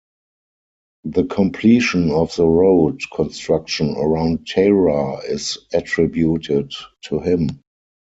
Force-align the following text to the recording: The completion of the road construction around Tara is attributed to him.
The 1.03 1.25
completion 1.25 2.09
of 2.09 2.35
the 2.35 2.47
road 2.47 3.01
construction 3.13 3.93
around 3.97 4.47
Tara 4.47 5.17
is 5.17 5.59
attributed 5.71 6.73
to 7.03 7.19
him. 7.19 7.61